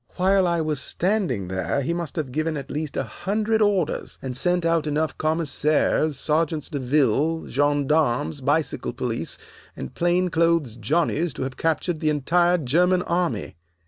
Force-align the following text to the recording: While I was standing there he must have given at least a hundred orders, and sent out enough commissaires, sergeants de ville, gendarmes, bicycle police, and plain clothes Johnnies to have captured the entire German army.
While 0.15 0.47
I 0.47 0.61
was 0.61 0.81
standing 0.81 1.47
there 1.47 1.83
he 1.83 1.93
must 1.93 2.15
have 2.15 2.31
given 2.31 2.57
at 2.57 2.71
least 2.71 2.97
a 2.97 3.03
hundred 3.03 3.61
orders, 3.61 4.17
and 4.23 4.35
sent 4.35 4.65
out 4.65 4.87
enough 4.87 5.15
commissaires, 5.19 6.17
sergeants 6.17 6.69
de 6.69 6.79
ville, 6.79 7.45
gendarmes, 7.47 8.41
bicycle 8.41 8.93
police, 8.93 9.37
and 9.77 9.93
plain 9.93 10.29
clothes 10.29 10.75
Johnnies 10.75 11.33
to 11.35 11.43
have 11.43 11.55
captured 11.55 11.99
the 11.99 12.09
entire 12.09 12.57
German 12.57 13.03
army. 13.03 13.57